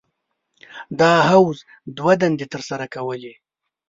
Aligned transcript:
دا 0.99 1.11
حوض 1.29 1.57
دوه 1.97 2.13
دندې 2.21 2.45
تر 2.53 2.61
سره 2.69 2.85
کولې. 2.95 3.33